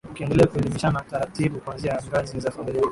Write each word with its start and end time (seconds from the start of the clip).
wakiendelea 0.07 0.47
kuelimishana 0.47 1.01
taratibu 1.01 1.59
kuanzia 1.59 2.01
ngazi 2.07 2.39
za 2.39 2.51
familia 2.51 2.79